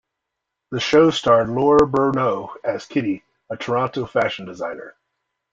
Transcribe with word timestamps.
The 0.71 0.79
show 0.79 1.11
starred 1.11 1.49
Laura 1.49 1.85
Bruneau 1.85 2.55
as 2.63 2.87
Kitty, 2.87 3.23
a 3.51 3.55
Toronto 3.55 4.07
fashion 4.07 4.47
designer. 4.47 4.95